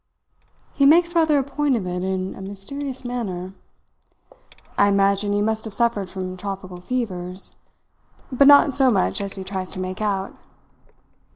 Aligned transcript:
He 0.73 0.87
makes 0.87 1.13
rather 1.13 1.37
a 1.37 1.43
point 1.43 1.75
of 1.75 1.85
it 1.85 2.03
in 2.03 2.33
a 2.33 2.41
mysterious 2.41 3.05
manner. 3.05 3.53
I 4.75 4.87
imagine 4.87 5.31
he 5.31 5.43
must 5.43 5.63
have 5.65 5.75
suffered 5.75 6.09
from 6.09 6.37
tropical 6.37 6.81
fevers, 6.81 7.53
but 8.31 8.47
not 8.47 8.73
so 8.73 8.89
much 8.89 9.21
as 9.21 9.35
he 9.35 9.43
tries 9.43 9.69
to 9.73 9.79
make 9.79 10.01
out. 10.01 10.33